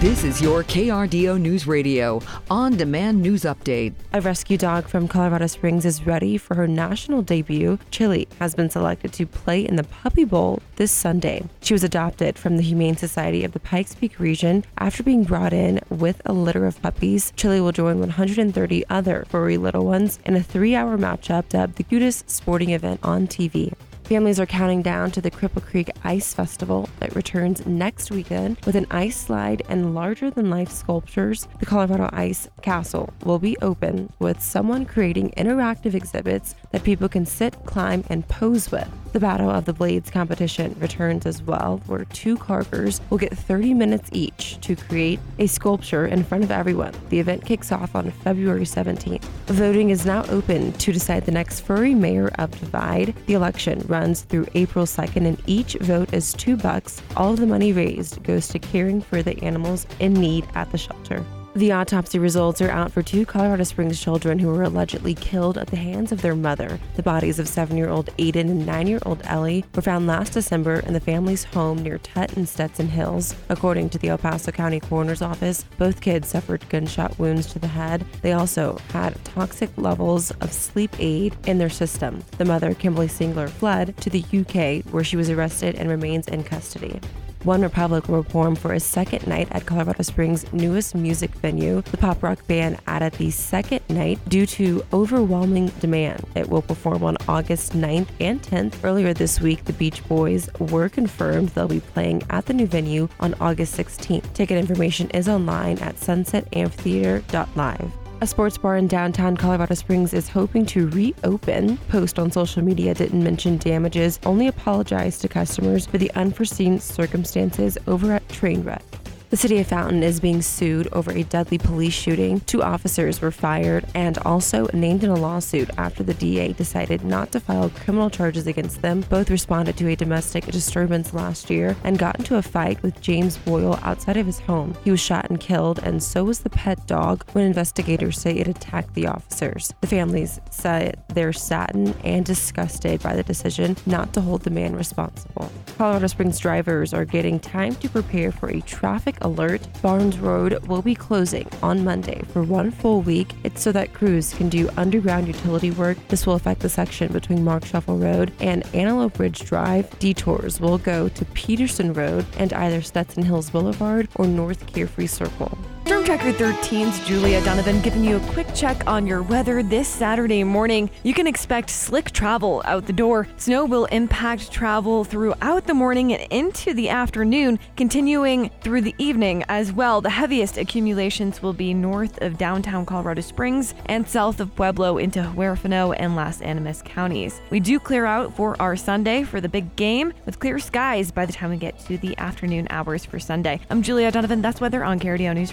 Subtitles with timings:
[0.00, 3.92] This is your KRDO News Radio on demand news update.
[4.14, 7.78] A rescue dog from Colorado Springs is ready for her national debut.
[7.90, 11.44] Chili has been selected to play in the Puppy Bowl this Sunday.
[11.60, 15.52] She was adopted from the Humane Society of the Pikes Peak region after being brought
[15.52, 17.34] in with a litter of puppies.
[17.36, 21.82] Chili will join 130 other furry little ones in a three hour matchup dubbed the
[21.82, 23.74] cutest sporting event on TV.
[24.10, 28.74] Families are counting down to the Cripple Creek Ice Festival that returns next weekend with
[28.74, 31.46] an ice slide and larger than life sculptures.
[31.60, 37.26] The Colorado Ice Castle will be open with someone creating interactive exhibits that people can
[37.26, 38.88] sit, climb, and pose with.
[39.12, 43.74] The Battle of the Blades competition returns as well, where two carvers will get 30
[43.74, 46.94] minutes each to create a sculpture in front of everyone.
[47.08, 49.24] The event kicks off on February 17th.
[49.46, 53.14] Voting is now open to decide the next furry mayor of Divide.
[53.26, 57.02] The election runs through April 2nd, and each vote is two bucks.
[57.16, 60.78] All of the money raised goes to caring for the animals in need at the
[60.78, 61.24] shelter.
[61.56, 65.66] The autopsy results are out for two Colorado Springs children who were allegedly killed at
[65.66, 66.78] the hands of their mother.
[66.94, 70.32] The bodies of seven year old Aiden and nine year old Ellie were found last
[70.32, 73.34] December in the family's home near Tutt and Stetson Hills.
[73.48, 77.66] According to the El Paso County Coroner's Office, both kids suffered gunshot wounds to the
[77.66, 78.06] head.
[78.22, 82.22] They also had toxic levels of sleep aid in their system.
[82.38, 86.44] The mother, Kimberly Singler, fled to the UK where she was arrested and remains in
[86.44, 87.00] custody.
[87.44, 91.80] OneRepublic will perform for a second night at Colorado Springs' newest music venue.
[91.82, 96.24] The pop rock band added the second night due to overwhelming demand.
[96.34, 98.74] It will perform on August 9th and 10th.
[98.84, 103.08] Earlier this week, the Beach Boys were confirmed they'll be playing at the new venue
[103.20, 104.32] on August 16th.
[104.34, 107.99] Ticket information is online at sunsetamphitheater.live.
[108.22, 111.78] A sports bar in downtown Colorado Springs is hoping to reopen.
[111.88, 117.78] Post on social media didn't mention damages, only apologized to customers for the unforeseen circumstances
[117.86, 118.89] over at Trainwreck.
[119.30, 122.40] The city of Fountain is being sued over a deadly police shooting.
[122.40, 127.30] Two officers were fired and also named in a lawsuit after the DA decided not
[127.30, 129.02] to file criminal charges against them.
[129.02, 133.36] Both responded to a domestic disturbance last year and got into a fight with James
[133.36, 134.76] Boyle outside of his home.
[134.82, 138.48] He was shot and killed, and so was the pet dog when investigators say it
[138.48, 139.72] attacked the officers.
[139.80, 144.74] The families said they're saddened and disgusted by the decision not to hold the man
[144.74, 145.52] responsible.
[145.78, 149.66] Colorado Springs drivers are getting time to prepare for a traffic alert.
[149.82, 153.34] Barnes Road will be closing on Monday for one full week.
[153.44, 155.96] It's so that crews can do underground utility work.
[156.08, 159.98] This will affect the section between Marksheffel Road and Antelope Ridge Drive.
[159.98, 165.58] Detours will go to Peterson Road and either Stetson Hills Boulevard or North Carefree Circle.
[165.86, 170.44] Storm Tracker 13's Julia Donovan giving you a quick check on your weather this Saturday
[170.44, 170.88] morning.
[171.02, 173.26] You can expect slick travel out the door.
[173.38, 179.42] Snow will impact travel throughout the morning and into the afternoon, continuing through the evening
[179.48, 180.00] as well.
[180.00, 185.20] The heaviest accumulations will be north of downtown Colorado Springs and south of Pueblo into
[185.20, 187.40] Huerfano and Las Animas counties.
[187.50, 191.26] We do clear out for our Sunday for the big game with clear skies by
[191.26, 193.60] the time we get to the afternoon hours for Sunday.
[193.70, 194.40] I'm Julia Donovan.
[194.40, 195.52] That's weather on KRDO News